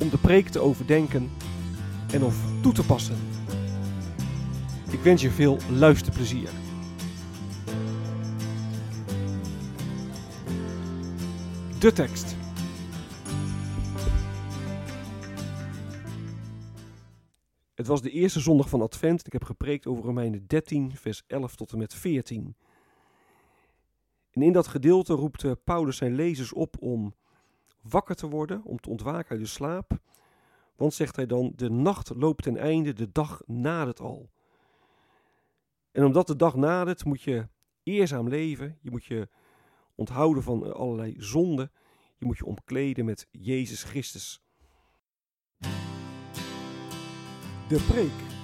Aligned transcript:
om 0.00 0.08
de 0.10 0.18
preek 0.18 0.48
te 0.48 0.60
overdenken 0.60 1.30
en 2.12 2.22
of 2.22 2.36
toe 2.62 2.72
te 2.72 2.86
passen. 2.86 3.16
Ik 4.90 5.00
wens 5.00 5.22
je 5.22 5.30
veel 5.30 5.58
luisterplezier. 5.70 6.48
De 11.78 11.92
tekst. 11.92 12.36
Het 17.74 17.86
was 17.86 18.02
de 18.02 18.10
eerste 18.10 18.40
zondag 18.40 18.68
van 18.68 18.82
Advent. 18.82 19.26
Ik 19.26 19.32
heb 19.32 19.44
gepreekt 19.44 19.86
over 19.86 20.04
Romeinen 20.04 20.44
13, 20.46 20.96
vers 20.96 21.22
11 21.26 21.56
tot 21.56 21.72
en 21.72 21.78
met 21.78 21.94
14. 21.94 22.56
En 24.30 24.42
in 24.42 24.52
dat 24.52 24.66
gedeelte 24.66 25.14
roept 25.14 25.44
eh, 25.44 25.52
Paulus 25.64 25.96
zijn 25.96 26.14
lezers 26.14 26.52
op 26.52 26.76
om 26.80 27.14
wakker 27.88 28.14
te 28.14 28.28
worden, 28.28 28.64
om 28.64 28.80
te 28.80 28.90
ontwaken 28.90 29.30
uit 29.30 29.40
de 29.40 29.46
slaap. 29.46 29.98
Want, 30.76 30.94
zegt 30.94 31.16
hij 31.16 31.26
dan, 31.26 31.52
de 31.56 31.70
nacht 31.70 32.14
loopt 32.14 32.42
ten 32.42 32.56
einde, 32.56 32.92
de 32.92 33.12
dag 33.12 33.42
nadert 33.46 34.00
al. 34.00 34.30
En 35.92 36.04
omdat 36.04 36.26
de 36.26 36.36
dag 36.36 36.54
nadert, 36.54 37.04
moet 37.04 37.22
je 37.22 37.48
eerzaam 37.82 38.28
leven. 38.28 38.78
Je 38.80 38.90
moet 38.90 39.04
je 39.04 39.28
onthouden 39.94 40.42
van 40.42 40.66
eh, 40.66 40.72
allerlei 40.72 41.14
zonden. 41.18 41.72
Je 42.16 42.26
moet 42.26 42.36
je 42.36 42.44
omkleden 42.44 43.04
met 43.04 43.28
Jezus 43.30 43.82
Christus. 43.82 44.40
De 47.68 47.84
preek. 47.88 48.35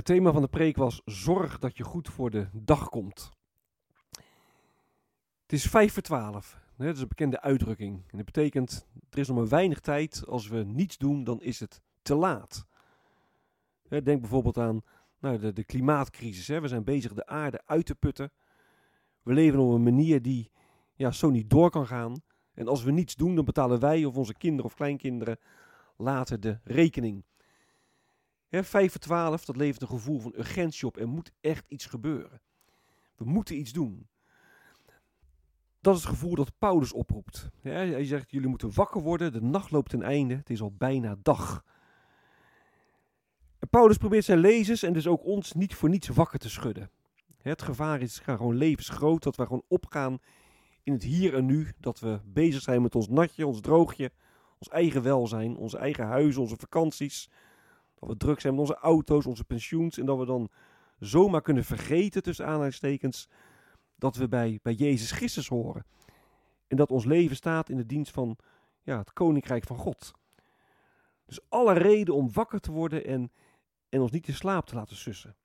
Het 0.00 0.08
thema 0.08 0.32
van 0.32 0.42
de 0.42 0.48
preek 0.48 0.76
was 0.76 1.02
zorg 1.04 1.58
dat 1.58 1.76
je 1.76 1.84
goed 1.84 2.08
voor 2.08 2.30
de 2.30 2.48
dag 2.52 2.88
komt. 2.88 3.30
Het 5.42 5.52
is 5.52 5.66
vijf 5.66 5.92
voor 5.92 6.02
twaalf. 6.02 6.60
Dat 6.76 6.94
is 6.94 7.00
een 7.00 7.08
bekende 7.08 7.40
uitdrukking. 7.40 8.04
En 8.06 8.16
dat 8.16 8.24
betekent, 8.24 8.86
er 9.10 9.18
is 9.18 9.28
nog 9.28 9.36
maar 9.36 9.48
weinig 9.48 9.80
tijd. 9.80 10.26
Als 10.26 10.48
we 10.48 10.64
niets 10.64 10.98
doen, 10.98 11.24
dan 11.24 11.42
is 11.42 11.60
het 11.60 11.80
te 12.02 12.14
laat. 12.14 12.66
Denk 13.88 14.20
bijvoorbeeld 14.20 14.58
aan 14.58 14.82
nou, 15.18 15.38
de, 15.38 15.52
de 15.52 15.64
klimaatcrisis. 15.64 16.46
We 16.46 16.68
zijn 16.68 16.84
bezig 16.84 17.14
de 17.14 17.26
aarde 17.26 17.60
uit 17.66 17.86
te 17.86 17.94
putten. 17.94 18.32
We 19.22 19.32
leven 19.32 19.58
op 19.58 19.74
een 19.74 19.82
manier 19.82 20.22
die 20.22 20.50
ja, 20.94 21.10
zo 21.10 21.30
niet 21.30 21.50
door 21.50 21.70
kan 21.70 21.86
gaan. 21.86 22.22
En 22.54 22.68
als 22.68 22.82
we 22.82 22.90
niets 22.90 23.14
doen, 23.14 23.34
dan 23.34 23.44
betalen 23.44 23.80
wij 23.80 24.04
of 24.04 24.16
onze 24.16 24.34
kinderen 24.34 24.64
of 24.64 24.74
kleinkinderen 24.74 25.38
later 25.96 26.40
de 26.40 26.58
rekening. 26.64 27.24
Hè, 28.50 28.64
5 28.64 28.90
voor 28.90 29.00
12, 29.00 29.44
dat 29.44 29.56
levert 29.56 29.82
een 29.82 29.88
gevoel 29.88 30.20
van 30.20 30.34
urgentie 30.36 30.86
op. 30.86 30.96
Er 30.96 31.08
moet 31.08 31.32
echt 31.40 31.64
iets 31.68 31.86
gebeuren. 31.86 32.40
We 33.16 33.24
moeten 33.24 33.58
iets 33.58 33.72
doen. 33.72 34.08
Dat 35.80 35.96
is 35.96 36.02
het 36.02 36.10
gevoel 36.10 36.34
dat 36.34 36.58
Paulus 36.58 36.92
oproept. 36.92 37.50
hij 37.60 38.04
zegt, 38.04 38.30
jullie 38.30 38.48
moeten 38.48 38.74
wakker 38.74 39.00
worden, 39.00 39.32
de 39.32 39.42
nacht 39.42 39.70
loopt 39.70 39.90
ten 39.90 40.02
einde, 40.02 40.34
het 40.34 40.50
is 40.50 40.60
al 40.60 40.72
bijna 40.72 41.16
dag. 41.22 41.64
En 43.58 43.68
Paulus 43.68 43.96
probeert 43.96 44.24
zijn 44.24 44.38
lezers 44.38 44.82
en 44.82 44.92
dus 44.92 45.06
ook 45.06 45.24
ons 45.24 45.52
niet 45.52 45.74
voor 45.74 45.88
niets 45.88 46.08
wakker 46.08 46.38
te 46.38 46.50
schudden. 46.50 46.90
Het 47.42 47.62
gevaar 47.62 48.00
is 48.00 48.18
gewoon 48.18 48.56
levensgroot, 48.56 49.22
dat 49.22 49.36
we 49.36 49.42
gewoon 49.42 49.64
opgaan 49.68 50.18
in 50.82 50.92
het 50.92 51.02
hier 51.02 51.34
en 51.34 51.46
nu, 51.46 51.72
dat 51.78 52.00
we 52.00 52.20
bezig 52.24 52.62
zijn 52.62 52.82
met 52.82 52.94
ons 52.94 53.08
natje, 53.08 53.46
ons 53.46 53.60
droogje, 53.60 54.12
ons 54.58 54.68
eigen 54.68 55.02
welzijn, 55.02 55.56
onze 55.56 55.78
eigen 55.78 56.06
huizen, 56.06 56.42
onze 56.42 56.56
vakanties, 56.56 57.30
dat 58.00 58.08
we 58.08 58.16
druk 58.16 58.40
zijn 58.40 58.52
met 58.52 58.62
onze 58.62 58.76
auto's, 58.76 59.26
onze 59.26 59.44
pensioens. 59.44 59.98
En 59.98 60.06
dat 60.06 60.18
we 60.18 60.26
dan 60.26 60.48
zomaar 60.98 61.42
kunnen 61.42 61.64
vergeten, 61.64 62.22
tussen 62.22 62.46
aanhalingstekens, 62.46 63.28
dat 63.96 64.16
we 64.16 64.28
bij, 64.28 64.58
bij 64.62 64.72
Jezus 64.72 65.10
Christus 65.10 65.48
horen. 65.48 65.84
En 66.66 66.76
dat 66.76 66.90
ons 66.90 67.04
leven 67.04 67.36
staat 67.36 67.68
in 67.68 67.76
de 67.76 67.86
dienst 67.86 68.12
van 68.12 68.36
ja, 68.82 68.98
het 68.98 69.12
Koninkrijk 69.12 69.64
van 69.64 69.76
God. 69.76 70.12
Dus 71.26 71.40
alle 71.48 71.72
reden 71.72 72.14
om 72.14 72.32
wakker 72.32 72.60
te 72.60 72.72
worden 72.72 73.04
en, 73.04 73.32
en 73.88 74.00
ons 74.00 74.10
niet 74.10 74.28
in 74.28 74.34
slaap 74.34 74.66
te 74.66 74.74
laten 74.74 74.96
sussen. 74.96 75.36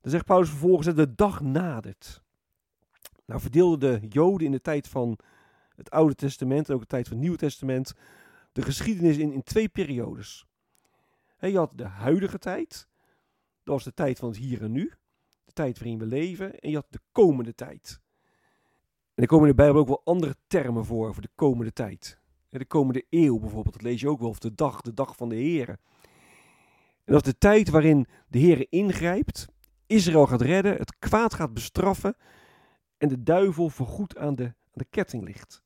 Dan 0.00 0.10
zegt 0.10 0.24
Paulus 0.24 0.48
vervolgens, 0.48 0.86
dat 0.86 0.96
de 0.96 1.14
dag 1.14 1.40
nadert. 1.40 2.22
Nou 3.26 3.40
verdeelden 3.40 4.00
de 4.00 4.06
Joden 4.08 4.46
in 4.46 4.52
de 4.52 4.60
tijd 4.60 4.88
van 4.88 5.18
het 5.76 5.90
Oude 5.90 6.14
Testament 6.14 6.68
en 6.68 6.74
ook 6.74 6.80
de 6.80 6.86
tijd 6.86 7.04
van 7.04 7.12
het 7.12 7.22
Nieuwe 7.22 7.38
Testament 7.38 7.94
de 8.54 8.62
geschiedenis 8.62 9.16
in, 9.16 9.32
in 9.32 9.42
twee 9.42 9.68
periodes. 9.68 10.46
je 11.38 11.56
had 11.56 11.72
de 11.74 11.84
huidige 11.84 12.38
tijd, 12.38 12.88
dat 13.62 13.74
was 13.74 13.84
de 13.84 13.94
tijd 13.94 14.18
van 14.18 14.28
het 14.28 14.38
hier 14.38 14.62
en 14.62 14.72
nu, 14.72 14.92
de 15.44 15.52
tijd 15.52 15.78
waarin 15.78 15.98
we 15.98 16.06
leven, 16.06 16.60
en 16.60 16.70
je 16.70 16.76
had 16.76 16.86
de 16.90 17.00
komende 17.12 17.54
tijd. 17.54 18.00
En 19.14 19.22
er 19.22 19.28
komen 19.28 19.48
in 19.48 19.56
de 19.56 19.62
Bijbel 19.62 19.80
ook 19.80 19.88
wel 19.88 20.02
andere 20.04 20.36
termen 20.46 20.84
voor, 20.84 21.12
voor 21.12 21.22
de 21.22 21.30
komende 21.34 21.72
tijd. 21.72 22.18
De 22.48 22.64
komende 22.64 23.04
eeuw 23.10 23.38
bijvoorbeeld, 23.38 23.74
dat 23.74 23.82
lees 23.82 24.00
je 24.00 24.08
ook 24.08 24.20
wel, 24.20 24.28
of 24.28 24.38
de 24.38 24.54
dag, 24.54 24.80
de 24.80 24.94
dag 24.94 25.16
van 25.16 25.28
de 25.28 25.34
Heer. 25.34 25.68
En 25.68 27.12
dat 27.12 27.26
is 27.26 27.32
de 27.32 27.38
tijd 27.38 27.68
waarin 27.68 28.06
de 28.28 28.38
Heer 28.38 28.66
ingrijpt, 28.68 29.48
Israël 29.86 30.26
gaat 30.26 30.40
redden, 30.40 30.76
het 30.76 30.98
kwaad 30.98 31.34
gaat 31.34 31.54
bestraffen 31.54 32.16
en 32.96 33.08
de 33.08 33.22
duivel 33.22 33.68
voorgoed 33.68 34.16
aan 34.16 34.34
de, 34.34 34.44
aan 34.44 34.54
de 34.72 34.86
ketting 34.90 35.24
ligt. 35.24 35.62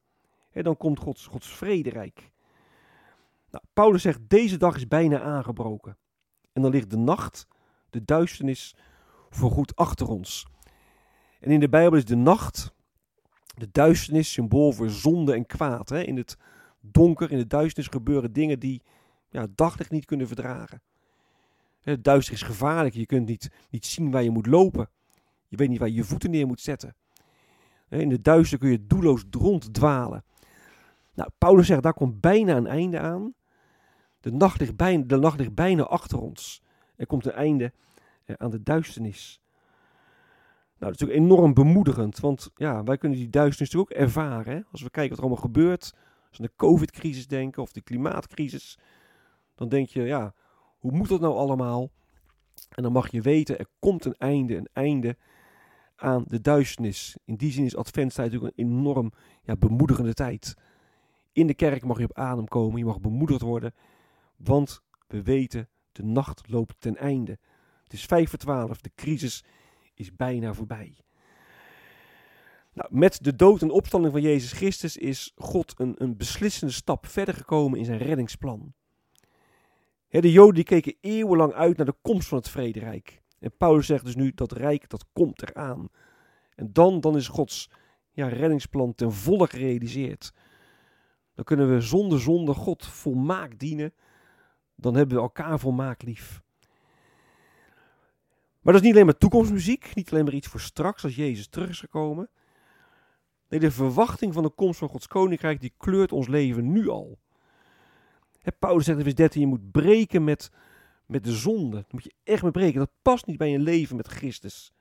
En 0.50 0.62
dan 0.62 0.76
komt 0.76 0.98
Gods, 0.98 1.26
Gods 1.26 1.56
vrederijk. 1.56 2.30
Nou, 3.50 3.64
Paulus 3.72 4.02
zegt, 4.02 4.20
deze 4.28 4.56
dag 4.56 4.76
is 4.76 4.88
bijna 4.88 5.20
aangebroken. 5.20 5.96
En 6.52 6.62
dan 6.62 6.70
ligt 6.70 6.90
de 6.90 6.96
nacht, 6.96 7.46
de 7.90 8.04
duisternis, 8.04 8.74
voorgoed 9.30 9.76
achter 9.76 10.08
ons. 10.08 10.46
En 11.40 11.50
in 11.50 11.60
de 11.60 11.68
Bijbel 11.68 11.98
is 11.98 12.04
de 12.04 12.16
nacht, 12.16 12.74
de 13.54 13.68
duisternis, 13.72 14.32
symbool 14.32 14.72
voor 14.72 14.90
zonde 14.90 15.34
en 15.34 15.46
kwaad. 15.46 15.88
Hè? 15.88 16.02
In 16.02 16.16
het 16.16 16.36
donker, 16.80 17.30
in 17.30 17.38
de 17.38 17.46
duisternis 17.46 17.92
gebeuren 17.92 18.32
dingen 18.32 18.58
die 18.58 18.82
ja, 19.30 19.46
daglicht 19.54 19.90
niet 19.90 20.04
kunnen 20.04 20.26
verdragen. 20.26 20.82
Het 21.80 22.04
duister 22.04 22.34
is 22.34 22.42
gevaarlijk, 22.42 22.94
je 22.94 23.06
kunt 23.06 23.26
niet, 23.26 23.50
niet 23.70 23.86
zien 23.86 24.10
waar 24.10 24.22
je 24.22 24.30
moet 24.30 24.46
lopen. 24.46 24.90
Je 25.48 25.56
weet 25.56 25.68
niet 25.68 25.78
waar 25.78 25.88
je 25.88 25.94
je 25.94 26.04
voeten 26.04 26.30
neer 26.30 26.46
moet 26.46 26.60
zetten. 26.60 26.96
In 27.88 28.08
de 28.08 28.20
duister 28.20 28.58
kun 28.58 28.70
je 28.70 28.86
doelloos 28.86 29.24
ronddwalen. 29.30 30.24
Nou, 31.18 31.30
Paulus 31.38 31.66
zegt, 31.66 31.82
daar 31.82 31.94
komt 31.94 32.20
bijna 32.20 32.56
een 32.56 32.66
einde 32.66 32.98
aan. 32.98 33.34
De 34.20 34.32
nacht 34.32 34.60
ligt 34.60 34.76
bijna, 34.76 35.04
de 35.04 35.16
nacht 35.16 35.38
ligt 35.38 35.54
bijna 35.54 35.82
achter 35.82 36.20
ons. 36.20 36.62
Er 36.96 37.06
komt 37.06 37.26
een 37.26 37.32
einde 37.32 37.72
eh, 38.24 38.36
aan 38.38 38.50
de 38.50 38.62
duisternis. 38.62 39.40
Nou, 40.78 40.92
dat 40.92 40.94
is 40.94 40.98
natuurlijk 41.00 41.32
enorm 41.32 41.54
bemoedigend, 41.54 42.20
want 42.20 42.50
ja, 42.54 42.84
wij 42.84 42.98
kunnen 42.98 43.18
die 43.18 43.28
duisternis 43.28 43.72
natuurlijk 43.72 44.00
ook 44.00 44.06
ervaren. 44.06 44.56
Hè? 44.56 44.60
Als 44.70 44.82
we 44.82 44.90
kijken 44.90 45.10
wat 45.10 45.18
er 45.18 45.24
allemaal 45.24 45.44
gebeurt, 45.44 45.82
als 46.28 46.38
we 46.38 46.42
aan 46.42 46.50
de 46.50 46.64
covid-crisis 46.64 47.26
denken 47.26 47.62
of 47.62 47.72
de 47.72 47.80
klimaatcrisis, 47.80 48.78
dan 49.54 49.68
denk 49.68 49.88
je, 49.88 50.02
ja, 50.02 50.34
hoe 50.78 50.92
moet 50.92 51.08
dat 51.08 51.20
nou 51.20 51.34
allemaal? 51.34 51.90
En 52.68 52.82
dan 52.82 52.92
mag 52.92 53.10
je 53.10 53.20
weten, 53.20 53.58
er 53.58 53.68
komt 53.78 54.04
een 54.04 54.16
einde, 54.18 54.56
een 54.56 54.68
einde 54.72 55.16
aan 55.96 56.24
de 56.26 56.40
duisternis. 56.40 57.16
In 57.24 57.34
die 57.34 57.52
zin 57.52 57.64
is 57.64 57.76
adventstijd 57.76 58.32
natuurlijk 58.32 58.58
een 58.58 58.66
enorm 58.66 59.12
ja, 59.42 59.56
bemoedigende 59.56 60.14
tijd. 60.14 60.56
In 61.38 61.46
de 61.46 61.54
kerk 61.54 61.84
mag 61.84 61.98
je 61.98 62.04
op 62.04 62.16
adem 62.16 62.48
komen, 62.48 62.78
je 62.78 62.84
mag 62.84 63.00
bemoedigd 63.00 63.40
worden. 63.40 63.74
Want 64.36 64.82
we 65.06 65.22
weten, 65.22 65.68
de 65.92 66.04
nacht 66.04 66.48
loopt 66.48 66.74
ten 66.78 66.96
einde. 66.96 67.38
Het 67.82 67.92
is 67.92 68.04
vijf 68.04 68.30
voor 68.30 68.38
twaalf, 68.38 68.80
de 68.80 68.90
crisis 68.94 69.44
is 69.94 70.16
bijna 70.16 70.54
voorbij. 70.54 70.96
Nou, 72.72 72.88
met 72.92 73.24
de 73.24 73.36
dood 73.36 73.62
en 73.62 73.70
opstanding 73.70 74.12
van 74.12 74.22
Jezus 74.22 74.52
Christus 74.52 74.96
is 74.96 75.32
God 75.36 75.74
een, 75.76 75.94
een 75.98 76.16
beslissende 76.16 76.72
stap 76.72 77.06
verder 77.06 77.34
gekomen 77.34 77.78
in 77.78 77.84
zijn 77.84 77.98
reddingsplan. 77.98 78.72
de 80.08 80.32
Joden 80.32 80.54
die 80.54 80.64
keken 80.64 80.96
eeuwenlang 81.00 81.52
uit 81.52 81.76
naar 81.76 81.86
de 81.86 81.96
komst 82.02 82.28
van 82.28 82.38
het 82.38 82.48
vrederijk. 82.48 83.22
En 83.38 83.56
Paulus 83.56 83.86
zegt 83.86 84.04
dus 84.04 84.16
nu 84.16 84.32
dat 84.34 84.52
rijk 84.52 84.88
dat 84.88 85.06
komt 85.12 85.42
eraan. 85.42 85.88
En 86.54 86.72
dan, 86.72 87.00
dan 87.00 87.16
is 87.16 87.28
Gods 87.28 87.70
ja, 88.10 88.28
reddingsplan 88.28 88.94
ten 88.94 89.12
volle 89.12 89.46
gerealiseerd. 89.46 90.32
Dan 91.38 91.46
kunnen 91.46 91.74
we 91.74 91.80
zonder 91.80 92.20
zonde 92.20 92.54
God 92.54 92.86
volmaakt 92.86 93.58
dienen. 93.58 93.92
Dan 94.74 94.94
hebben 94.94 95.16
we 95.16 95.22
elkaar 95.22 95.58
volmaakt 95.58 96.02
lief. 96.02 96.42
Maar 98.60 98.72
dat 98.72 98.74
is 98.74 98.80
niet 98.80 98.92
alleen 98.92 99.06
maar 99.06 99.18
toekomstmuziek, 99.18 99.94
niet 99.94 100.12
alleen 100.12 100.24
maar 100.24 100.34
iets 100.34 100.48
voor 100.48 100.60
straks 100.60 101.04
als 101.04 101.14
Jezus 101.14 101.48
terug 101.48 101.68
is 101.68 101.80
gekomen. 101.80 102.28
Nee, 103.48 103.60
de 103.60 103.70
verwachting 103.70 104.34
van 104.34 104.42
de 104.42 104.50
komst 104.50 104.78
van 104.78 104.88
Gods 104.88 105.06
koninkrijk 105.06 105.60
die 105.60 105.72
kleurt 105.76 106.12
ons 106.12 106.28
leven 106.28 106.72
nu 106.72 106.88
al. 106.88 107.18
He, 108.38 108.52
Paulus 108.52 108.84
zegt 108.84 108.98
in 108.98 109.04
vers 109.04 109.16
13, 109.16 109.40
je 109.40 109.46
moet 109.46 109.70
breken 109.70 110.24
met, 110.24 110.50
met 111.06 111.24
de 111.24 111.32
zonde. 111.32 111.76
Dat 111.76 111.92
moet 111.92 112.04
je 112.04 112.14
echt 112.24 112.42
mee 112.42 112.50
breken. 112.50 112.78
Dat 112.78 112.92
past 113.02 113.26
niet 113.26 113.38
bij 113.38 113.54
een 113.54 113.62
leven 113.62 113.96
met 113.96 114.08
Christus. 114.08 114.72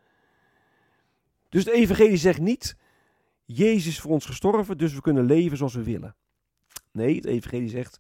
Dus 1.50 1.64
de 1.64 1.72
evangelie 1.72 2.18
zegt 2.18 2.40
niet, 2.40 2.78
Jezus 3.46 3.88
is 3.88 4.00
voor 4.00 4.12
ons 4.12 4.26
gestorven, 4.26 4.78
dus 4.78 4.94
we 4.94 5.02
kunnen 5.02 5.26
leven 5.26 5.58
zoals 5.58 5.74
we 5.74 5.84
willen. 5.84 6.16
Nee, 6.92 7.16
het 7.16 7.26
evangelie 7.26 7.70
zegt, 7.70 8.00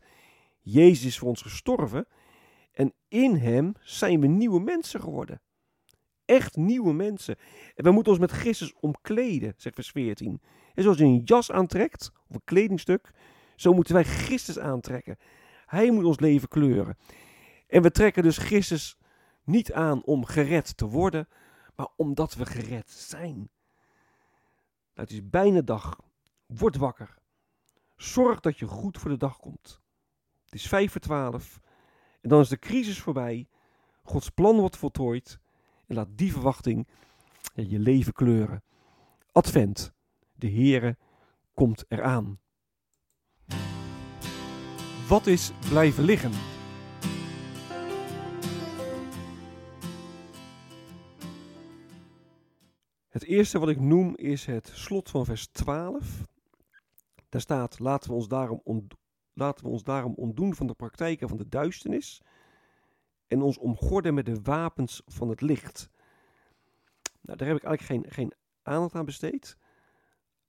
Jezus 0.59 1.05
is 1.05 1.17
voor 1.17 1.29
ons 1.29 1.41
gestorven 1.41 2.07
en 2.71 2.93
in 3.07 3.35
hem 3.35 3.73
zijn 3.79 4.19
we 4.21 4.27
nieuwe 4.27 4.59
mensen 4.59 5.01
geworden. 5.01 5.41
Echt 6.25 6.55
nieuwe 6.55 6.93
mensen. 6.93 7.35
En 7.75 7.83
we 7.83 7.91
moeten 7.91 8.11
ons 8.11 8.21
met 8.21 8.31
Christus 8.31 8.73
omkleden, 8.79 9.53
zegt 9.57 9.75
vers 9.75 9.91
14. 9.91 10.41
En 10.73 10.83
zoals 10.83 10.97
je 10.97 11.03
een 11.03 11.21
jas 11.25 11.51
aantrekt, 11.51 12.11
of 12.27 12.35
een 12.35 12.41
kledingstuk, 12.43 13.11
zo 13.55 13.73
moeten 13.73 13.93
wij 13.93 14.03
Christus 14.03 14.59
aantrekken. 14.59 15.17
Hij 15.65 15.91
moet 15.91 16.03
ons 16.03 16.19
leven 16.19 16.47
kleuren. 16.47 16.97
En 17.67 17.81
we 17.81 17.91
trekken 17.91 18.23
dus 18.23 18.37
Christus 18.37 18.97
niet 19.43 19.73
aan 19.73 20.03
om 20.03 20.25
gered 20.25 20.77
te 20.77 20.85
worden, 20.85 21.27
maar 21.75 21.87
omdat 21.95 22.35
we 22.35 22.45
gered 22.45 22.89
zijn. 22.89 23.35
Nou, 23.35 23.49
het 24.93 25.11
is 25.11 25.29
bijna 25.29 25.61
dag. 25.61 25.99
Word 26.45 26.75
wakker. 26.75 27.16
Zorg 27.97 28.39
dat 28.39 28.59
je 28.59 28.67
goed 28.67 28.97
voor 28.97 29.09
de 29.09 29.17
dag 29.17 29.37
komt. 29.37 29.81
Het 30.45 30.53
is 30.53 30.67
vijf 30.67 30.91
voor 30.91 31.01
twaalf. 31.01 31.59
En 32.21 32.29
dan 32.29 32.39
is 32.39 32.49
de 32.49 32.59
crisis 32.59 32.99
voorbij. 32.99 33.47
Gods 34.03 34.29
plan 34.29 34.59
wordt 34.59 34.77
voltooid. 34.77 35.39
En 35.87 35.95
laat 35.95 36.17
die 36.17 36.31
verwachting 36.31 36.87
je 37.53 37.79
leven 37.79 38.13
kleuren. 38.13 38.63
Advent. 39.31 39.93
De 40.33 40.49
Heere 40.49 40.97
komt 41.53 41.85
eraan. 41.87 42.39
Wat 45.07 45.27
is 45.27 45.51
blijven 45.69 46.03
liggen? 46.03 46.31
Het 53.09 53.23
eerste 53.23 53.59
wat 53.59 53.69
ik 53.69 53.79
noem 53.79 54.15
is 54.15 54.45
het 54.45 54.71
slot 54.73 55.09
van 55.09 55.25
vers 55.25 55.47
12. 55.47 56.25
Daar 57.29 57.41
staat: 57.41 57.79
laten 57.79 58.09
we 58.09 58.15
ons 58.15 58.27
daarom, 58.27 58.87
laten 59.33 59.63
we 59.63 59.69
ons 59.69 59.83
daarom 59.83 60.13
ontdoen 60.13 60.55
van 60.55 60.67
de 60.67 60.73
praktijken 60.73 61.27
van 61.27 61.37
de 61.37 61.49
duisternis 61.49 62.21
en 63.27 63.41
ons 63.41 63.57
omgorden 63.57 64.13
met 64.13 64.25
de 64.25 64.41
wapens 64.41 65.01
van 65.05 65.29
het 65.29 65.41
licht. 65.41 65.89
Nou, 67.21 67.37
daar 67.37 67.47
heb 67.47 67.57
ik 67.57 67.63
eigenlijk 67.63 68.05
geen, 68.05 68.13
geen 68.13 68.33
aandacht 68.61 68.95
aan 68.95 69.05
besteed. 69.05 69.57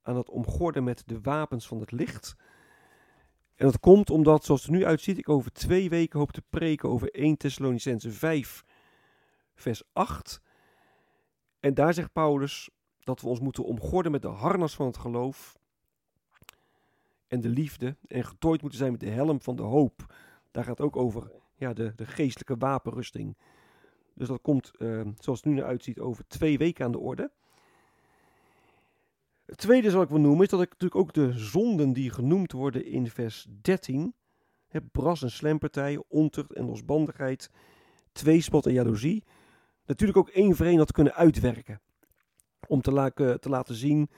Aan 0.01 0.17
het 0.17 0.29
omgorden 0.29 0.83
met 0.83 1.03
de 1.05 1.21
wapens 1.21 1.67
van 1.67 1.79
het 1.79 1.91
licht. 1.91 2.35
En 3.55 3.65
dat 3.65 3.79
komt 3.79 4.09
omdat, 4.09 4.45
zoals 4.45 4.61
het 4.61 4.71
er 4.71 4.77
nu 4.77 4.85
uitziet, 4.85 5.17
ik 5.17 5.29
over 5.29 5.51
twee 5.51 5.89
weken 5.89 6.19
hoop 6.19 6.31
te 6.31 6.43
preken 6.49 6.89
over 6.89 7.13
1 7.13 7.37
Thessalonicense 7.37 8.11
5, 8.11 8.63
vers 9.55 9.83
8. 9.93 10.41
En 11.59 11.73
daar 11.73 11.93
zegt 11.93 12.11
Paulus 12.11 12.69
dat 12.99 13.21
we 13.21 13.27
ons 13.27 13.39
moeten 13.39 13.63
omgorden 13.63 14.11
met 14.11 14.21
de 14.21 14.27
harnas 14.27 14.75
van 14.75 14.85
het 14.85 14.97
geloof 14.97 15.58
en 17.29 17.41
de 17.41 17.49
liefde. 17.49 17.95
En 18.07 18.23
getooid 18.23 18.61
moeten 18.61 18.79
zijn 18.79 18.91
met 18.91 18.99
de 18.99 19.09
helm 19.09 19.41
van 19.41 19.55
de 19.55 19.61
hoop. 19.61 20.13
Daar 20.51 20.63
gaat 20.63 20.77
het 20.77 20.87
ook 20.87 20.95
over 20.95 21.31
ja, 21.55 21.73
de, 21.73 21.93
de 21.95 22.05
geestelijke 22.05 22.57
wapenrusting. 22.57 23.37
Dus 24.13 24.27
dat 24.27 24.41
komt, 24.41 24.71
uh, 24.77 25.01
zoals 25.19 25.43
het 25.43 25.53
nu 25.53 25.57
eruit 25.57 25.83
ziet, 25.83 25.99
over 25.99 26.27
twee 26.27 26.57
weken 26.57 26.85
aan 26.85 26.91
de 26.91 26.99
orde. 26.99 27.31
Het 29.45 29.57
tweede 29.57 29.89
zal 29.89 30.01
ik 30.01 30.09
wel 30.09 30.19
noemen, 30.19 30.43
is 30.43 30.49
dat 30.49 30.61
ik 30.61 30.69
natuurlijk 30.69 31.01
ook 31.01 31.13
de 31.13 31.31
zonden 31.33 31.93
die 31.93 32.09
genoemd 32.09 32.51
worden 32.51 32.85
in 32.85 33.09
vers 33.09 33.47
13, 33.61 34.13
hè, 34.67 34.81
bras 34.81 35.21
en 35.21 35.31
slempartij, 35.31 36.03
ontucht 36.07 36.53
en 36.53 36.65
losbandigheid, 36.65 37.51
tweespot 38.11 38.65
en 38.65 38.73
jaloezie, 38.73 39.23
natuurlijk 39.85 40.17
ook 40.17 40.29
één 40.29 40.55
voor 40.55 40.65
één 40.65 40.77
had 40.77 40.91
kunnen 40.91 41.13
uitwerken. 41.13 41.81
Om 42.67 42.81
te, 42.81 42.91
la 42.91 43.09
te 43.09 43.49
laten 43.49 43.75
zien 43.75 44.09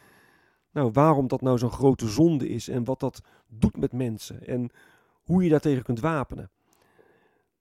nou, 0.72 0.92
waarom 0.92 1.28
dat 1.28 1.42
nou 1.42 1.58
zo'n 1.58 1.72
grote 1.72 2.08
zonde 2.08 2.50
is 2.50 2.68
en 2.68 2.84
wat 2.84 3.00
dat 3.00 3.22
doet 3.48 3.78
met 3.78 3.92
mensen 3.92 4.48
en 4.48 4.70
hoe 5.24 5.44
je 5.44 5.50
daartegen 5.50 5.84
kunt 5.84 6.00
wapenen. 6.00 6.50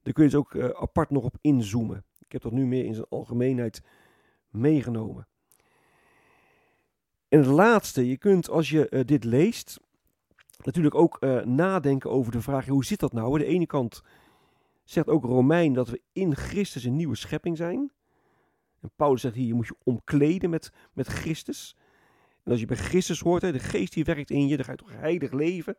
Daar 0.03 0.13
kun 0.13 0.25
je 0.25 0.31
dus 0.31 0.39
ook 0.39 0.55
uh, 0.55 0.65
apart 0.65 1.11
nog 1.11 1.25
op 1.25 1.37
inzoomen. 1.41 2.05
Ik 2.19 2.33
heb 2.33 2.43
dat 2.43 2.53
nu 2.53 2.67
meer 2.67 2.85
in 2.85 2.95
zijn 2.95 3.07
algemeenheid 3.09 3.83
meegenomen. 4.49 5.27
En 7.29 7.39
het 7.39 7.49
laatste, 7.49 8.09
je 8.09 8.17
kunt 8.17 8.51
als 8.51 8.71
je 8.71 8.87
uh, 8.91 9.01
dit 9.05 9.25
leest 9.25 9.81
natuurlijk 10.65 10.95
ook 10.95 11.17
uh, 11.21 11.43
nadenken 11.45 12.11
over 12.11 12.33
de 12.33 12.41
vraag, 12.41 12.67
hoe 12.67 12.85
zit 12.85 13.01
dat 13.01 13.13
nou? 13.13 13.33
Aan 13.33 13.39
de 13.39 13.45
ene 13.45 13.67
kant 13.67 14.03
zegt 14.85 15.09
ook 15.09 15.25
Romein 15.25 15.73
dat 15.73 15.89
we 15.89 16.01
in 16.13 16.37
Christus 16.37 16.85
een 16.85 16.97
nieuwe 16.97 17.17
schepping 17.17 17.57
zijn. 17.57 17.93
En 18.81 18.91
Paulus 18.97 19.21
zegt 19.21 19.35
hier, 19.35 19.47
je 19.47 19.55
moet 19.55 19.67
je 19.67 19.77
omkleden 19.85 20.51
met, 20.51 20.73
met 20.93 21.07
Christus. 21.07 21.77
En 22.45 22.51
als 22.51 22.61
je 22.61 22.67
bij 22.67 22.77
Christus 22.77 23.21
hoort, 23.21 23.43
hè, 23.43 23.53
de 23.53 23.59
geest 23.59 23.93
die 23.93 24.05
werkt 24.05 24.31
in 24.31 24.49
je, 24.49 24.57
dan 24.57 24.65
ga 24.65 24.73
je 24.73 24.79
toch 24.79 24.93
heilig 24.93 25.33
leven. 25.33 25.77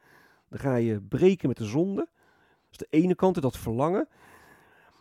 Dan 0.50 0.60
ga 0.60 0.76
je 0.76 1.02
breken 1.02 1.48
met 1.48 1.58
de 1.58 1.66
zonde. 1.66 2.08
Dat 2.70 2.72
is 2.72 2.78
de 2.78 2.88
ene 2.90 3.16
kant, 3.16 3.42
dat 3.42 3.58
verlangen. 3.58 4.08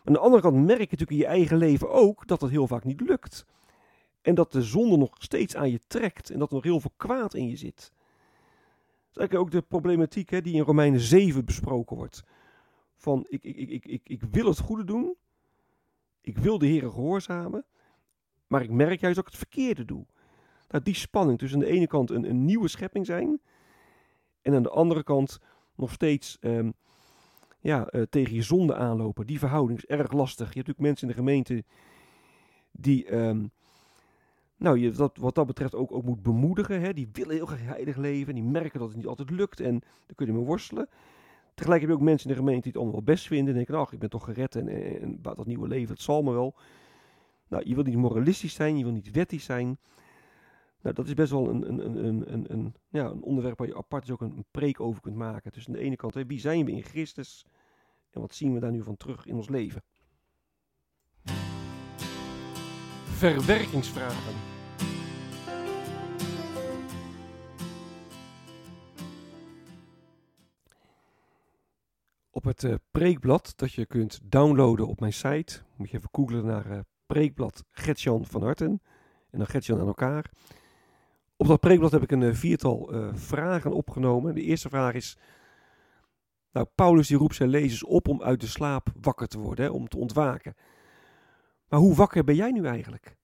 Aan 0.03 0.13
de 0.13 0.19
andere 0.19 0.41
kant 0.41 0.55
merk 0.55 0.67
je 0.69 0.97
natuurlijk 0.97 1.11
in 1.11 1.17
je 1.17 1.25
eigen 1.25 1.57
leven 1.57 1.89
ook 1.89 2.27
dat 2.27 2.41
het 2.41 2.51
heel 2.51 2.67
vaak 2.67 2.83
niet 2.83 3.01
lukt. 3.01 3.45
En 4.21 4.35
dat 4.35 4.51
de 4.51 4.61
zonde 4.61 4.97
nog 4.97 5.15
steeds 5.17 5.55
aan 5.55 5.71
je 5.71 5.79
trekt 5.87 6.29
en 6.29 6.39
dat 6.39 6.49
er 6.49 6.55
nog 6.55 6.63
heel 6.63 6.79
veel 6.79 6.93
kwaad 6.97 7.33
in 7.33 7.47
je 7.47 7.55
zit. 7.55 7.75
Dat 7.75 9.11
is 9.11 9.17
eigenlijk 9.17 9.35
ook 9.35 9.51
de 9.51 9.67
problematiek 9.67 10.29
hè, 10.29 10.41
die 10.41 10.53
in 10.53 10.61
Romeinen 10.61 10.99
7 10.99 11.45
besproken 11.45 11.97
wordt. 11.97 12.23
Van 12.95 13.25
ik, 13.29 13.43
ik, 13.43 13.69
ik, 13.69 13.85
ik, 13.85 14.01
ik 14.09 14.21
wil 14.31 14.45
het 14.45 14.59
goede 14.59 14.83
doen, 14.83 15.15
ik 16.21 16.37
wil 16.37 16.57
de 16.57 16.65
Heer 16.65 16.89
gehoorzamen, 16.89 17.65
maar 18.47 18.61
ik 18.61 18.69
merk 18.69 18.99
juist 18.99 19.15
dat 19.15 19.25
ik 19.25 19.31
het 19.31 19.49
verkeerde 19.49 19.85
doe. 19.85 20.05
Nou, 20.71 20.83
die 20.83 20.95
spanning 20.95 21.39
tussen 21.39 21.59
aan 21.59 21.65
de 21.65 21.71
ene 21.71 21.87
kant 21.87 22.09
een, 22.09 22.29
een 22.29 22.45
nieuwe 22.45 22.67
schepping 22.67 23.05
zijn 23.05 23.39
en 24.41 24.53
aan 24.53 24.63
de 24.63 24.69
andere 24.69 25.03
kant 25.03 25.39
nog 25.75 25.91
steeds 25.91 26.37
um, 26.41 26.73
ja, 27.59 27.93
uh, 27.93 28.01
tegen 28.09 28.35
je 28.35 28.41
zonde 28.41 28.75
aanlopen. 28.75 29.25
Die 29.25 29.39
verhouding 29.39 29.77
is 29.79 29.85
erg 29.85 30.11
lastig. 30.11 30.53
Je 30.53 30.59
hebt 30.59 30.67
natuurlijk 30.67 30.79
mensen 30.79 31.07
in 31.07 31.13
de 31.13 31.19
gemeente 31.19 31.63
die, 32.71 33.15
um, 33.15 33.51
nou, 34.57 34.79
je 34.79 35.09
wat 35.13 35.35
dat 35.35 35.47
betreft 35.47 35.75
ook, 35.75 35.91
ook 35.91 36.03
moet 36.03 36.21
bemoedigen. 36.21 36.81
Hè? 36.81 36.93
Die 36.93 37.09
willen 37.11 37.35
heel 37.35 37.45
graag 37.45 37.65
heilig 37.65 37.97
leven. 37.97 38.33
Die 38.33 38.43
merken 38.43 38.79
dat 38.79 38.87
het 38.87 38.97
niet 38.97 39.07
altijd 39.07 39.29
lukt 39.29 39.59
en 39.59 39.79
daar 39.79 40.15
kun 40.15 40.25
je 40.25 40.33
mee 40.33 40.43
worstelen. 40.43 40.89
Tegelijk 41.53 41.81
heb 41.81 41.89
je 41.89 41.95
ook 41.95 42.01
mensen 42.01 42.29
in 42.29 42.35
de 42.35 42.41
gemeente 42.41 42.61
die 42.61 42.71
het 42.71 42.81
allemaal 42.81 43.03
wel 43.05 43.13
best 43.15 43.27
vinden. 43.27 43.47
En 43.47 43.53
denken, 43.53 43.75
ach, 43.75 43.93
ik 43.93 43.99
ben 43.99 44.09
toch 44.09 44.23
gered 44.23 44.55
en, 44.55 44.67
en, 44.67 45.01
en 45.01 45.19
dat 45.21 45.45
nieuwe 45.45 45.67
leven, 45.67 45.93
het 45.93 46.03
zal 46.03 46.23
me 46.23 46.31
wel. 46.31 46.55
Nou, 47.47 47.63
je 47.65 47.75
wil 47.75 47.83
niet 47.83 47.95
moralistisch 47.95 48.53
zijn, 48.53 48.77
je 48.77 48.83
wil 48.83 48.93
niet 48.93 49.11
wettisch 49.11 49.43
zijn. 49.43 49.77
Nou, 50.81 50.95
dat 50.95 51.07
is 51.07 51.13
best 51.13 51.31
wel 51.31 51.49
een, 51.49 51.69
een, 51.69 52.05
een, 52.05 52.33
een, 52.33 52.45
een, 52.53 52.75
ja, 52.89 53.05
een 53.05 53.21
onderwerp 53.21 53.57
waar 53.57 53.67
je 53.67 53.77
apart 53.77 54.05
dus 54.05 54.11
ook 54.11 54.21
een, 54.21 54.45
preek 54.51 54.79
over 54.79 55.01
kunt 55.01 55.15
maken. 55.15 55.51
Dus 55.51 55.67
aan 55.67 55.73
de 55.73 55.79
ene 55.79 55.95
kant, 55.95 56.13
hè, 56.13 56.25
wie 56.25 56.39
zijn 56.39 56.65
we 56.65 56.71
in 56.71 56.83
Christus 56.83 57.45
en 58.09 58.21
wat 58.21 58.33
zien 58.33 58.53
we 58.53 58.59
daar 58.59 58.71
nu 58.71 58.83
van 58.83 58.97
terug 58.97 59.25
in 59.25 59.35
ons 59.35 59.49
leven? 59.49 59.83
Verwerkingsvragen. 63.05 64.33
Op 72.29 72.43
het 72.43 72.63
uh, 72.63 72.75
preekblad 72.91 73.53
dat 73.55 73.73
je 73.73 73.85
kunt 73.85 74.19
downloaden 74.23 74.87
op 74.87 74.99
mijn 74.99 75.13
site, 75.13 75.61
moet 75.75 75.89
je 75.89 75.97
even 75.97 76.09
googlen 76.11 76.45
naar 76.45 76.71
uh, 76.71 76.79
preekblad 77.05 77.63
Gertjan 77.69 78.25
van 78.25 78.43
Harten 78.43 78.81
en 79.29 79.37
dan 79.37 79.47
Gertjan 79.47 79.79
aan 79.79 79.87
elkaar. 79.87 80.31
Op 81.41 81.47
dat 81.47 81.59
preekblad 81.59 81.91
heb 81.91 82.03
ik 82.03 82.11
een 82.11 82.23
eh, 82.23 82.33
viertal 82.33 82.93
uh, 82.93 83.09
vragen 83.13 83.71
opgenomen. 83.73 84.35
De 84.35 84.41
eerste 84.41 84.69
vraag 84.69 84.93
is, 84.93 85.17
nou 86.51 86.67
Paulus 86.75 87.07
die 87.07 87.17
roept 87.17 87.35
zijn 87.35 87.49
lezers 87.49 87.83
op 87.83 88.07
om 88.07 88.21
uit 88.21 88.41
de 88.41 88.47
slaap 88.47 88.87
wakker 89.01 89.27
te 89.27 89.39
worden, 89.39 89.65
hè, 89.65 89.71
om 89.71 89.87
te 89.87 89.97
ontwaken. 89.97 90.55
Maar 91.67 91.79
hoe 91.79 91.95
wakker 91.95 92.23
ben 92.23 92.35
jij 92.35 92.51
nu 92.51 92.65
eigenlijk? 92.65 93.17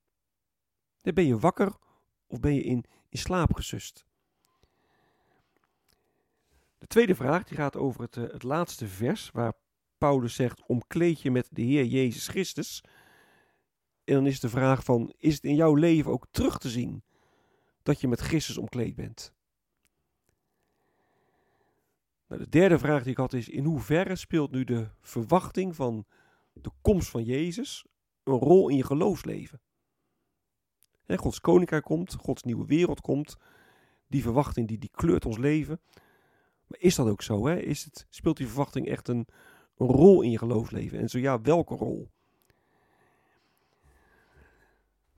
Ben 1.02 1.26
je 1.26 1.40
wakker 1.40 1.76
of 2.28 2.40
ben 2.40 2.54
je 2.54 2.64
in, 2.64 2.86
in 3.10 3.20
slaap 3.20 3.54
gesust? 3.54 4.06
De 6.78 6.88
tweede 6.88 7.16
vraag 7.16 7.44
die 7.44 7.58
gaat 7.58 7.76
over 7.76 8.02
het, 8.02 8.16
het 8.16 8.44
laatste 8.44 8.88
vers, 8.88 9.32
waar 9.34 9.54
Paulus 9.98 10.36
zegt: 10.36 10.66
omkleed 10.66 11.22
je 11.22 11.32
met 11.32 11.50
de 11.52 11.62
Heer 11.62 11.86
Jezus 11.86 12.28
Christus. 12.28 12.84
En 14.04 14.14
dan 14.14 14.28
is 14.28 14.40
de 14.40 14.50
vraag 14.50 14.84
van, 14.84 15.14
is 15.18 15.34
het 15.34 15.44
in 15.44 15.56
jouw 15.56 15.74
leven 15.74 16.12
ook 16.12 16.28
terug 16.32 16.58
te 16.58 16.70
zien 16.70 17.06
dat 17.88 18.02
je 18.02 18.08
met 18.08 18.20
Christus 18.20 18.58
omkleed 18.58 18.96
bent? 18.96 19.34
Nou, 22.28 22.42
de 22.42 22.50
derde 22.50 22.80
vraag 22.80 23.02
die 23.02 23.12
ik 23.12 23.18
had 23.18 23.34
is, 23.34 23.50
in 23.50 23.64
hoeverre 23.64 24.16
speelt 24.16 24.52
nu 24.52 24.64
de 24.64 24.88
verwachting 25.02 25.76
van 25.76 26.06
de 26.54 26.72
komst 26.82 27.10
van 27.10 27.24
Jezus 27.24 27.86
een 28.24 28.38
rol 28.38 28.70
in 28.70 28.76
je 28.76 28.84
geloofsleven? 28.84 29.62
Gods 31.06 31.40
koninkrijk 31.40 31.84
komt, 31.84 32.14
Gods 32.14 32.44
nieuwe 32.44 32.66
wereld 32.66 33.02
komt, 33.02 33.36
die 34.08 34.22
verwachting 34.22 34.68
die, 34.68 34.90
kleurt 34.92 35.26
ons 35.26 35.38
leven. 35.38 35.82
Maar 36.68 36.80
is 36.80 36.96
dat 36.96 37.08
ook 37.08 37.22
zo? 37.22 37.48
Hè? 37.48 37.60
Is 37.60 37.84
het, 37.84 38.06
speelt 38.10 38.38
die 38.38 38.48
verwachting 38.48 38.88
echt 38.88 39.08
een 39.08 39.28
rol 39.76 40.22
in 40.22 40.32
je 40.32 40.38
geloofsleven? 40.38 41.00
En 41.00 41.10
zo 41.10 41.20
ja, 41.20 41.42
welke 41.42 41.76
rol? 41.76 42.12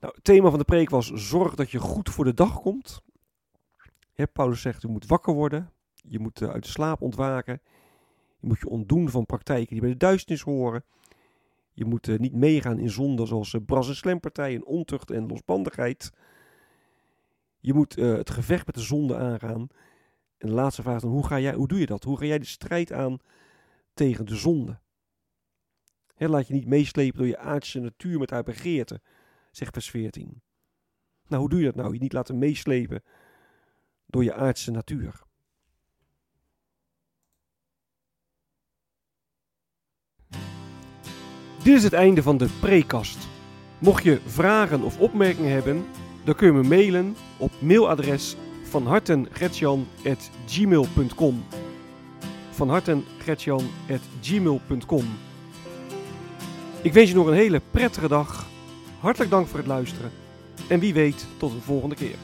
Nou, 0.00 0.14
het 0.14 0.24
thema 0.24 0.50
van 0.50 0.58
de 0.58 0.64
preek 0.64 0.90
was 0.90 1.10
zorg 1.10 1.54
dat 1.54 1.70
je 1.70 1.78
goed 1.78 2.10
voor 2.10 2.24
de 2.24 2.34
dag 2.34 2.60
komt. 2.60 3.02
Paulus 4.32 4.60
zegt, 4.60 4.82
je 4.82 4.88
moet 4.88 5.06
wakker 5.06 5.34
worden. 5.34 5.70
Je 5.94 6.18
moet 6.18 6.40
uh, 6.40 6.48
uit 6.48 6.62
de 6.62 6.68
slaap 6.68 7.00
ontwaken. 7.00 7.60
Je 8.40 8.46
moet 8.46 8.58
je 8.58 8.68
ontdoen 8.68 9.10
van 9.10 9.26
praktijken 9.26 9.70
die 9.70 9.80
bij 9.80 9.90
de 9.90 9.96
duisternis 9.96 10.42
horen. 10.42 10.84
Je 11.72 11.84
moet 11.84 12.06
uh, 12.06 12.18
niet 12.18 12.34
meegaan 12.34 12.78
in 12.78 12.90
zonden 12.90 13.26
zoals 13.26 13.52
uh, 13.52 13.60
bras- 13.66 13.88
en 13.88 13.96
slempartijen, 13.96 14.66
ontucht 14.66 15.10
en 15.10 15.26
losbandigheid. 15.26 16.12
Je 17.60 17.74
moet 17.74 17.94
het 17.94 18.30
gevecht 18.30 18.66
met 18.66 18.74
de 18.74 18.80
zonde 18.80 19.16
aangaan. 19.16 19.68
En 20.38 20.48
de 20.48 20.52
laatste 20.52 20.82
vraag 20.82 21.00
dan, 21.00 21.10
hoe, 21.10 21.26
ga 21.26 21.40
jij, 21.40 21.54
hoe 21.54 21.68
doe 21.68 21.78
je 21.78 21.86
dat? 21.86 22.04
Hoe 22.04 22.18
ga 22.18 22.24
jij 22.24 22.38
de 22.38 22.44
strijd 22.44 22.92
aan 22.92 23.18
tegen 23.94 24.26
de 24.26 24.36
zonde? 24.36 24.78
Laat 26.16 26.46
je 26.46 26.54
niet 26.54 26.66
meeslepen 26.66 27.18
door 27.18 27.26
je 27.26 27.38
aardse 27.38 27.80
natuur 27.80 28.18
met 28.18 28.30
haar 28.30 28.42
begeerte 28.42 29.00
zegt 29.50 29.72
vers 29.72 29.90
14. 29.90 30.42
Nou, 31.26 31.40
hoe 31.40 31.50
doe 31.50 31.58
je 31.58 31.64
dat 31.64 31.74
nou? 31.74 31.92
Je 31.92 32.00
niet 32.00 32.12
laten 32.12 32.38
meeslepen 32.38 33.02
door 34.06 34.24
je 34.24 34.34
aardse 34.34 34.70
natuur. 34.70 35.22
Dit 41.62 41.76
is 41.76 41.82
het 41.82 41.92
einde 41.92 42.22
van 42.22 42.36
de 42.36 42.48
prekast. 42.60 43.28
Mocht 43.78 44.04
je 44.04 44.20
vragen 44.26 44.82
of 44.82 45.00
opmerkingen 45.00 45.52
hebben, 45.52 45.84
dan 46.24 46.34
kun 46.34 46.46
je 46.46 46.52
me 46.52 46.62
mailen 46.62 47.16
op 47.38 47.52
mailadres 47.60 48.36
van 48.62 48.86
hartengretjan.gmail.com 48.86 51.44
van 52.50 52.68
hartengretjan.gmail.com 52.68 55.04
Ik 56.82 56.92
wens 56.92 57.08
je 57.08 57.14
nog 57.14 57.26
een 57.26 57.34
hele 57.34 57.60
prettige 57.70 58.08
dag 58.08 58.49
Hartelijk 59.00 59.30
dank 59.30 59.48
voor 59.48 59.58
het 59.58 59.68
luisteren. 59.68 60.10
En 60.68 60.80
wie 60.80 60.94
weet, 60.94 61.26
tot 61.36 61.52
een 61.52 61.60
volgende 61.60 61.94
keer. 61.94 62.16